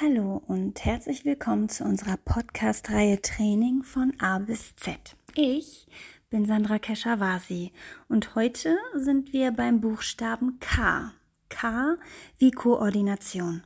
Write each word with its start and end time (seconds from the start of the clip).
Hallo 0.00 0.42
und 0.46 0.86
herzlich 0.86 1.26
willkommen 1.26 1.68
zu 1.68 1.84
unserer 1.84 2.16
Podcast-Reihe 2.16 3.20
Training 3.20 3.82
von 3.82 4.14
A 4.20 4.38
bis 4.38 4.74
Z. 4.76 4.96
Ich 5.34 5.86
bin 6.30 6.46
Sandra 6.46 6.78
Keschawasi 6.78 7.72
und 8.08 8.34
heute 8.34 8.74
sind 8.94 9.34
wir 9.34 9.52
beim 9.52 9.82
Buchstaben 9.82 10.58
K. 10.60 11.12
K 11.50 11.98
wie 12.38 12.50
Koordination. 12.52 13.64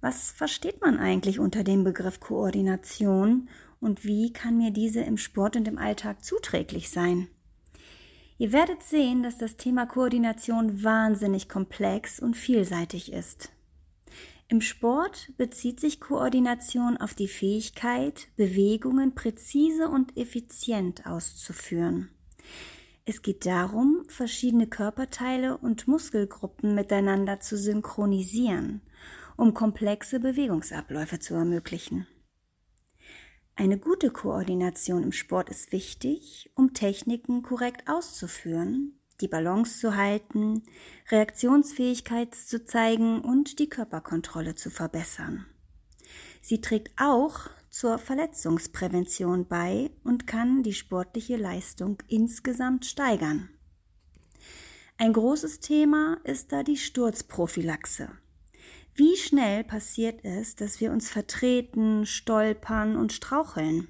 Was 0.00 0.32
versteht 0.32 0.80
man 0.80 0.98
eigentlich 0.98 1.38
unter 1.38 1.62
dem 1.62 1.84
Begriff 1.84 2.18
Koordination 2.18 3.48
und 3.78 4.04
wie 4.04 4.32
kann 4.32 4.58
mir 4.58 4.72
diese 4.72 5.02
im 5.02 5.18
Sport 5.18 5.54
und 5.54 5.68
im 5.68 5.78
Alltag 5.78 6.24
zuträglich 6.24 6.90
sein? 6.90 7.28
Ihr 8.38 8.52
werdet 8.52 8.82
sehen, 8.82 9.22
dass 9.22 9.38
das 9.38 9.56
Thema 9.56 9.86
Koordination 9.86 10.82
wahnsinnig 10.82 11.48
komplex 11.48 12.18
und 12.18 12.36
vielseitig 12.36 13.12
ist. 13.12 13.52
Im 14.52 14.60
Sport 14.60 15.32
bezieht 15.38 15.80
sich 15.80 15.98
Koordination 15.98 16.98
auf 16.98 17.14
die 17.14 17.26
Fähigkeit, 17.26 18.28
Bewegungen 18.36 19.14
präzise 19.14 19.88
und 19.88 20.14
effizient 20.18 21.06
auszuführen. 21.06 22.10
Es 23.06 23.22
geht 23.22 23.46
darum, 23.46 24.04
verschiedene 24.08 24.66
Körperteile 24.66 25.56
und 25.56 25.88
Muskelgruppen 25.88 26.74
miteinander 26.74 27.40
zu 27.40 27.56
synchronisieren, 27.56 28.82
um 29.38 29.54
komplexe 29.54 30.20
Bewegungsabläufe 30.20 31.18
zu 31.18 31.32
ermöglichen. 31.32 32.06
Eine 33.54 33.78
gute 33.78 34.10
Koordination 34.10 35.02
im 35.02 35.12
Sport 35.12 35.48
ist 35.48 35.72
wichtig, 35.72 36.50
um 36.54 36.74
Techniken 36.74 37.40
korrekt 37.40 37.88
auszuführen, 37.88 39.00
die 39.22 39.28
Balance 39.28 39.78
zu 39.78 39.96
halten, 39.96 40.62
Reaktionsfähigkeit 41.10 42.34
zu 42.34 42.64
zeigen 42.64 43.20
und 43.22 43.58
die 43.58 43.68
Körperkontrolle 43.68 44.54
zu 44.54 44.68
verbessern. 44.68 45.46
Sie 46.42 46.60
trägt 46.60 46.90
auch 47.00 47.48
zur 47.70 47.98
Verletzungsprävention 47.98 49.46
bei 49.46 49.90
und 50.04 50.26
kann 50.26 50.62
die 50.62 50.74
sportliche 50.74 51.36
Leistung 51.36 51.98
insgesamt 52.08 52.84
steigern. 52.84 53.48
Ein 54.98 55.14
großes 55.14 55.60
Thema 55.60 56.18
ist 56.24 56.52
da 56.52 56.62
die 56.62 56.76
Sturzprophylaxe. 56.76 58.10
Wie 58.94 59.16
schnell 59.16 59.64
passiert 59.64 60.22
es, 60.22 60.54
dass 60.54 60.80
wir 60.80 60.92
uns 60.92 61.08
vertreten, 61.08 62.04
stolpern 62.04 62.96
und 62.96 63.12
straucheln? 63.12 63.88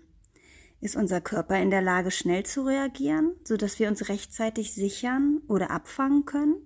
Ist 0.82 0.96
unser 0.96 1.20
Körper 1.20 1.62
in 1.62 1.70
der 1.70 1.80
Lage, 1.80 2.10
schnell 2.10 2.44
zu 2.44 2.66
reagieren, 2.66 3.36
sodass 3.44 3.78
wir 3.78 3.88
uns 3.88 4.08
rechtzeitig 4.08 4.74
sichern 4.74 5.40
oder 5.46 5.70
abfangen 5.70 6.24
können? 6.24 6.56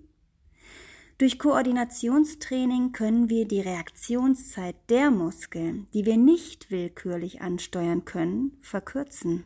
Durch 1.19 1.37
Koordinationstraining 1.37 2.93
können 2.93 3.29
wir 3.29 3.47
die 3.47 3.61
Reaktionszeit 3.61 4.75
der 4.89 5.11
Muskeln, 5.11 5.85
die 5.93 6.07
wir 6.07 6.17
nicht 6.17 6.71
willkürlich 6.71 7.41
ansteuern 7.41 8.05
können, 8.05 8.57
verkürzen. 8.61 9.43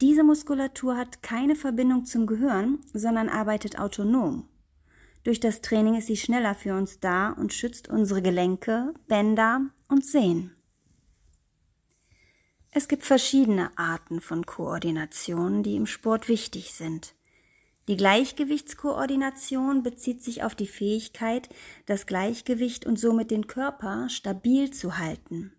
Diese 0.00 0.22
Muskulatur 0.22 0.96
hat 0.96 1.20
keine 1.24 1.56
Verbindung 1.56 2.04
zum 2.04 2.28
Gehirn, 2.28 2.78
sondern 2.94 3.28
arbeitet 3.28 3.80
autonom. 3.80 4.46
Durch 5.24 5.40
das 5.40 5.60
Training 5.60 5.96
ist 5.96 6.06
sie 6.06 6.16
schneller 6.16 6.54
für 6.54 6.76
uns 6.76 7.00
da 7.00 7.30
und 7.30 7.52
schützt 7.52 7.88
unsere 7.88 8.22
Gelenke, 8.22 8.94
Bänder 9.08 9.62
und 9.88 10.06
Sehnen. 10.06 10.54
Es 12.80 12.88
gibt 12.88 13.04
verschiedene 13.04 13.76
Arten 13.76 14.22
von 14.22 14.46
Koordination, 14.46 15.62
die 15.62 15.76
im 15.76 15.84
Sport 15.84 16.30
wichtig 16.30 16.72
sind. 16.72 17.14
Die 17.88 17.96
Gleichgewichtskoordination 17.98 19.82
bezieht 19.82 20.22
sich 20.22 20.44
auf 20.44 20.54
die 20.54 20.66
Fähigkeit, 20.66 21.50
das 21.84 22.06
Gleichgewicht 22.06 22.86
und 22.86 22.98
somit 22.98 23.30
den 23.30 23.46
Körper 23.46 24.08
stabil 24.08 24.70
zu 24.70 24.96
halten. 24.96 25.52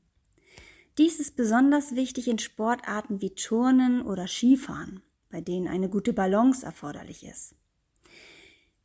Dies 0.97 1.19
ist 1.19 1.35
besonders 1.35 1.93
wichtig 1.93 2.27
in 2.27 2.39
Sportarten 2.39 3.21
wie 3.21 3.35
Turnen 3.35 4.01
oder 4.01 4.27
Skifahren, 4.27 5.03
bei 5.29 5.41
denen 5.41 5.67
eine 5.67 5.89
gute 5.89 6.13
Balance 6.13 6.65
erforderlich 6.65 7.23
ist. 7.23 7.53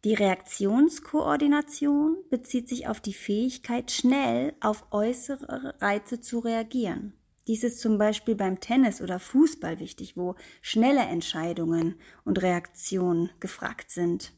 Die 0.05 0.13
Reaktionskoordination 0.13 2.19
bezieht 2.29 2.69
sich 2.69 2.87
auf 2.87 3.01
die 3.01 3.15
Fähigkeit, 3.15 3.91
schnell 3.91 4.53
auf 4.61 4.93
äußere 4.93 5.77
Reize 5.81 6.21
zu 6.21 6.41
reagieren. 6.41 7.15
Dies 7.47 7.63
ist 7.63 7.81
zum 7.81 7.97
Beispiel 7.97 8.35
beim 8.35 8.59
Tennis 8.59 9.01
oder 9.01 9.21
Fußball 9.21 9.79
wichtig, 9.79 10.17
wo 10.17 10.35
schnelle 10.63 11.03
Entscheidungen 11.03 11.95
und 12.25 12.43
Reaktionen 12.43 13.31
gefragt 13.39 13.91
sind. 13.91 14.33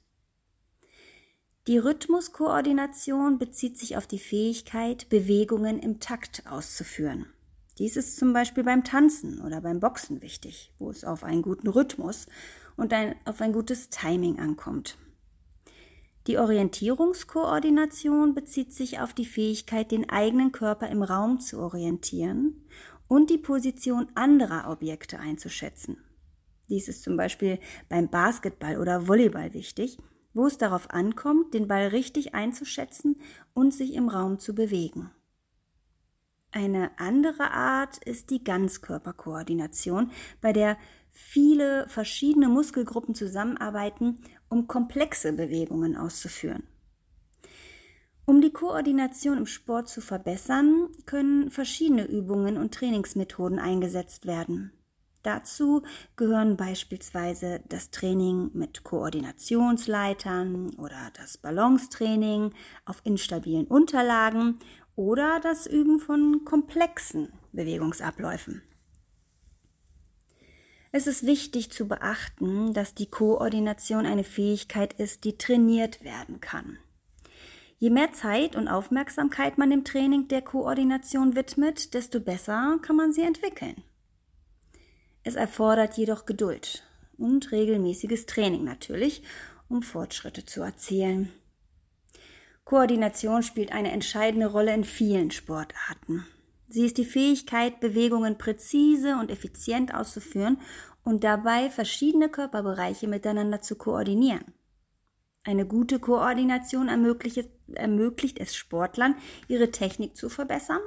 Die 1.66 1.78
Rhythmuskoordination 1.78 3.38
bezieht 3.38 3.78
sich 3.78 3.96
auf 3.96 4.06
die 4.06 4.18
Fähigkeit, 4.18 5.08
Bewegungen 5.08 5.78
im 5.78 6.00
Takt 6.00 6.44
auszuführen. 6.46 7.26
Dies 7.78 7.96
ist 7.96 8.16
zum 8.16 8.32
Beispiel 8.32 8.64
beim 8.64 8.84
Tanzen 8.84 9.40
oder 9.40 9.60
beim 9.60 9.80
Boxen 9.80 10.20
wichtig, 10.20 10.72
wo 10.78 10.90
es 10.90 11.04
auf 11.04 11.24
einen 11.24 11.42
guten 11.42 11.68
Rhythmus 11.68 12.26
und 12.76 12.92
ein, 12.92 13.14
auf 13.24 13.40
ein 13.40 13.52
gutes 13.52 13.88
Timing 13.88 14.38
ankommt. 14.38 14.98
Die 16.26 16.36
Orientierungskoordination 16.36 18.34
bezieht 18.34 18.72
sich 18.72 19.00
auf 19.00 19.14
die 19.14 19.24
Fähigkeit, 19.24 19.90
den 19.90 20.10
eigenen 20.10 20.52
Körper 20.52 20.88
im 20.88 21.02
Raum 21.02 21.40
zu 21.40 21.58
orientieren 21.58 22.64
und 23.08 23.30
die 23.30 23.38
Position 23.38 24.08
anderer 24.14 24.70
Objekte 24.70 25.18
einzuschätzen. 25.18 25.96
Dies 26.68 26.88
ist 26.88 27.02
zum 27.02 27.16
Beispiel 27.16 27.58
beim 27.88 28.08
Basketball 28.10 28.78
oder 28.78 29.08
Volleyball 29.08 29.54
wichtig, 29.54 29.98
wo 30.34 30.46
es 30.46 30.58
darauf 30.58 30.90
ankommt, 30.90 31.54
den 31.54 31.66
Ball 31.66 31.88
richtig 31.88 32.34
einzuschätzen 32.34 33.16
und 33.54 33.72
sich 33.72 33.94
im 33.94 34.08
Raum 34.08 34.38
zu 34.38 34.54
bewegen. 34.54 35.10
Eine 36.50 36.90
andere 36.98 37.50
Art 37.50 37.98
ist 38.04 38.30
die 38.30 38.42
Ganzkörperkoordination, 38.42 40.10
bei 40.40 40.52
der 40.52 40.78
viele 41.10 41.88
verschiedene 41.88 42.48
Muskelgruppen 42.48 43.14
zusammenarbeiten, 43.14 44.20
um 44.48 44.66
komplexe 44.66 45.32
Bewegungen 45.32 45.96
auszuführen. 45.96 46.62
Koordination 48.58 49.38
im 49.38 49.46
Sport 49.46 49.88
zu 49.88 50.00
verbessern, 50.00 50.88
können 51.06 51.48
verschiedene 51.52 52.04
Übungen 52.04 52.56
und 52.56 52.74
Trainingsmethoden 52.74 53.60
eingesetzt 53.60 54.26
werden. 54.26 54.72
Dazu 55.22 55.82
gehören 56.16 56.56
beispielsweise 56.56 57.60
das 57.68 57.92
Training 57.92 58.50
mit 58.54 58.82
Koordinationsleitern 58.82 60.70
oder 60.70 61.12
das 61.16 61.38
Balancetraining 61.38 62.52
auf 62.84 63.00
instabilen 63.04 63.68
Unterlagen 63.68 64.58
oder 64.96 65.38
das 65.38 65.68
Üben 65.68 66.00
von 66.00 66.44
komplexen 66.44 67.32
Bewegungsabläufen. 67.52 68.62
Es 70.90 71.06
ist 71.06 71.24
wichtig 71.24 71.70
zu 71.70 71.86
beachten, 71.86 72.72
dass 72.72 72.92
die 72.92 73.08
Koordination 73.08 74.04
eine 74.04 74.24
Fähigkeit 74.24 74.94
ist, 74.94 75.22
die 75.22 75.38
trainiert 75.38 76.02
werden 76.02 76.40
kann. 76.40 76.78
Je 77.80 77.90
mehr 77.90 78.12
Zeit 78.12 78.56
und 78.56 78.66
Aufmerksamkeit 78.66 79.56
man 79.56 79.70
dem 79.70 79.84
Training 79.84 80.26
der 80.26 80.42
Koordination 80.42 81.36
widmet, 81.36 81.94
desto 81.94 82.18
besser 82.18 82.78
kann 82.82 82.96
man 82.96 83.12
sie 83.12 83.22
entwickeln. 83.22 83.84
Es 85.22 85.36
erfordert 85.36 85.96
jedoch 85.96 86.26
Geduld 86.26 86.82
und 87.18 87.52
regelmäßiges 87.52 88.26
Training 88.26 88.64
natürlich, 88.64 89.22
um 89.68 89.82
Fortschritte 89.82 90.44
zu 90.44 90.62
erzielen. 90.62 91.30
Koordination 92.64 93.42
spielt 93.42 93.72
eine 93.72 93.92
entscheidende 93.92 94.48
Rolle 94.48 94.74
in 94.74 94.84
vielen 94.84 95.30
Sportarten. 95.30 96.26
Sie 96.68 96.84
ist 96.84 96.98
die 96.98 97.04
Fähigkeit, 97.04 97.80
Bewegungen 97.80 98.38
präzise 98.38 99.16
und 99.16 99.30
effizient 99.30 99.94
auszuführen 99.94 100.58
und 101.04 101.24
dabei 101.24 101.70
verschiedene 101.70 102.28
Körperbereiche 102.28 103.06
miteinander 103.06 103.62
zu 103.62 103.76
koordinieren. 103.76 104.52
Eine 105.48 105.64
gute 105.64 105.98
Koordination 105.98 106.88
ermöglicht, 106.88 107.48
ermöglicht 107.72 108.38
es 108.38 108.54
Sportlern, 108.54 109.14
ihre 109.48 109.70
Technik 109.70 110.14
zu 110.14 110.28
verbessern, 110.28 110.82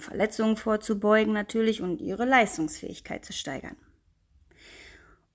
Verletzungen 0.00 0.56
vorzubeugen 0.56 1.32
natürlich 1.32 1.80
und 1.80 2.00
ihre 2.00 2.24
Leistungsfähigkeit 2.24 3.24
zu 3.24 3.32
steigern. 3.32 3.76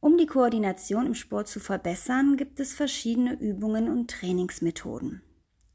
Um 0.02 0.18
die 0.18 0.26
Koordination 0.26 1.06
im 1.06 1.16
Sport 1.16 1.48
zu 1.48 1.62
verbessern, 1.62 2.36
gibt 2.36 2.60
es 2.60 2.74
verschiedene 2.74 3.40
Übungen 3.40 3.88
und 3.88 4.12
Trainingsmethoden. 4.12 5.22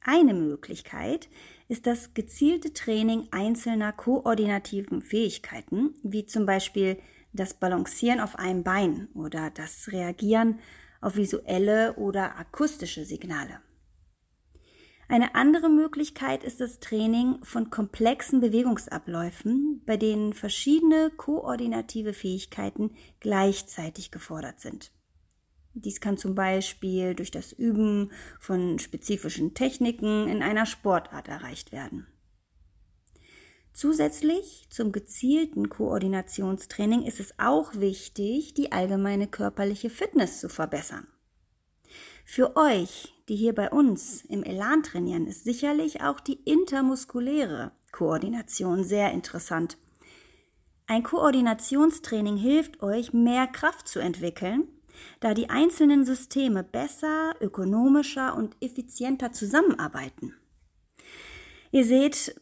Eine 0.03 0.35
Möglichkeit 0.35 1.31
ist 1.69 1.87
das 1.87 2.13
gezielte 2.13 2.75
Training 2.75 3.27
einzelner 3.31 3.91
koordinativen 3.95 5.01
Fähigkeiten, 5.01 5.95
wie 6.03 6.27
zum 6.27 6.45
Beispiel 6.45 6.99
das 7.33 7.55
Balancieren 7.55 8.21
auf 8.21 8.39
einem 8.39 8.65
Bein 8.65 9.09
oder 9.15 9.49
das 9.49 9.93
Reagieren 9.93 10.59
auf 11.01 11.17
visuelle 11.17 11.95
oder 11.95 12.37
akustische 12.37 13.05
Signale. 13.05 13.61
Eine 15.09 15.35
andere 15.35 15.69
Möglichkeit 15.69 16.45
ist 16.45 16.61
das 16.61 16.79
Training 16.79 17.43
von 17.43 17.69
komplexen 17.69 18.41
Bewegungsabläufen, 18.41 19.83
bei 19.85 19.97
denen 19.97 20.35
verschiedene 20.35 21.11
koordinative 21.11 22.13
Fähigkeiten 22.13 22.95
gleichzeitig 23.19 24.13
gefordert 24.13 24.61
sind. 24.61 24.93
Dies 25.75 26.01
kann 26.01 26.17
zum 26.17 26.37
Beispiel 26.37 27.15
durch 27.15 27.33
das 27.33 27.53
Üben 27.53 28.13
von 28.39 28.79
spezifischen 28.79 29.53
Techniken 29.55 30.29
in 30.29 30.43
einer 30.43 30.67
Sportart 30.67 31.27
erreicht 31.27 31.73
werden. 31.73 32.07
Zusätzlich 33.81 34.67
zum 34.69 34.93
gezielten 34.93 35.71
Koordinationstraining 35.71 37.07
ist 37.07 37.19
es 37.19 37.33
auch 37.39 37.73
wichtig, 37.77 38.53
die 38.53 38.73
allgemeine 38.73 39.27
körperliche 39.27 39.89
Fitness 39.89 40.39
zu 40.39 40.51
verbessern. 40.51 41.07
Für 42.27 42.57
euch, 42.57 43.15
die 43.31 43.37
hier 43.37 43.55
bei 43.55 43.71
uns 43.71 44.23
im 44.27 44.43
Elan 44.43 44.83
trainieren, 44.83 45.27
ist 45.27 45.45
sicherlich 45.45 46.03
auch 46.03 46.21
die 46.21 46.35
intermuskuläre 46.45 47.73
Koordination 47.91 48.85
sehr 48.85 49.13
interessant. 49.13 49.79
Ein 50.87 51.03
Koordinationstraining 51.03 52.37
hilft 52.37 52.83
euch, 52.83 53.15
mehr 53.15 53.47
Kraft 53.47 53.89
zu 53.89 53.99
entwickeln, 53.99 54.69
da 55.21 55.33
die 55.33 55.49
einzelnen 55.49 56.05
Systeme 56.05 56.63
besser, 56.65 57.35
ökonomischer 57.41 58.37
und 58.37 58.59
effizienter 58.61 59.33
zusammenarbeiten. 59.33 60.35
Ihr 61.73 61.85
seht, 61.85 62.35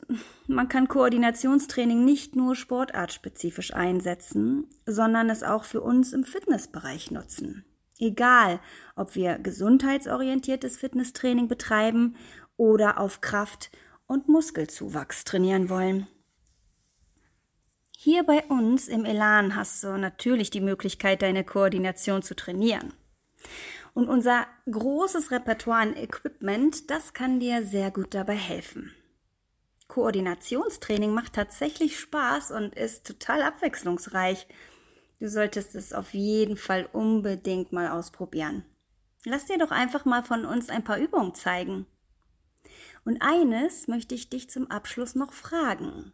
man 0.47 0.69
kann 0.69 0.89
Koordinationstraining 0.89 2.05
nicht 2.05 2.35
nur 2.35 2.55
sportartspezifisch 2.55 3.75
einsetzen, 3.75 4.67
sondern 4.87 5.29
es 5.29 5.43
auch 5.43 5.65
für 5.65 5.83
uns 5.83 6.15
im 6.15 6.25
Fitnessbereich 6.25 7.11
nutzen. 7.11 7.65
Egal, 7.99 8.61
ob 8.97 9.17
wir 9.17 9.39
gesundheitsorientiertes 9.39 10.79
Fitnesstraining 10.79 11.49
betreiben 11.49 12.17
oder 12.57 12.99
auf 12.99 13.21
Kraft 13.21 13.71
und 14.07 14.29
Muskelzuwachs 14.29 15.25
trainieren 15.25 15.69
wollen. 15.69 16.07
Hier 17.99 18.23
bei 18.23 18.45
uns 18.45 18.89
im 18.89 19.05
Elan 19.05 19.57
hast 19.57 19.83
du 19.83 19.99
natürlich 19.99 20.51
die 20.51 20.61
Möglichkeit, 20.61 21.21
deine 21.21 21.45
Koordination 21.45 22.23
zu 22.23 22.35
trainieren. 22.35 22.95
Und 23.93 24.09
unser 24.09 24.47
großes 24.71 25.33
Repertoire 25.33 25.81
an 25.81 25.97
Equipment, 25.97 26.91
das 26.91 27.13
kann 27.13 27.41
dir 27.41 27.65
sehr 27.65 27.91
gut 27.91 28.15
dabei 28.15 28.37
helfen. 28.37 28.93
Koordinationstraining 29.88 31.12
macht 31.12 31.32
tatsächlich 31.32 31.99
Spaß 31.99 32.52
und 32.52 32.75
ist 32.75 33.06
total 33.06 33.43
abwechslungsreich. 33.43 34.46
Du 35.19 35.29
solltest 35.29 35.75
es 35.75 35.93
auf 35.93 36.14
jeden 36.14 36.56
Fall 36.56 36.88
unbedingt 36.93 37.73
mal 37.73 37.88
ausprobieren. 37.88 38.64
Lass 39.25 39.46
dir 39.46 39.58
doch 39.58 39.70
einfach 39.70 40.05
mal 40.05 40.23
von 40.23 40.44
uns 40.44 40.69
ein 40.69 40.85
paar 40.85 40.99
Übungen 40.99 41.35
zeigen. 41.35 41.87
Und 43.05 43.23
eines 43.23 43.88
möchte 43.88 44.14
ich 44.14 44.29
dich 44.29 44.50
zum 44.50 44.70
Abschluss 44.70 45.14
noch 45.14 45.32
fragen. 45.32 46.12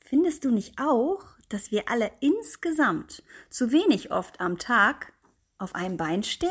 Findest 0.00 0.44
du 0.44 0.50
nicht 0.50 0.78
auch, 0.80 1.24
dass 1.48 1.70
wir 1.70 1.90
alle 1.90 2.10
insgesamt 2.20 3.22
zu 3.50 3.72
wenig 3.72 4.10
oft 4.10 4.40
am 4.40 4.56
Tag 4.56 5.12
auf 5.58 5.74
einem 5.74 5.96
Bein 5.96 6.22
stehen? 6.22 6.50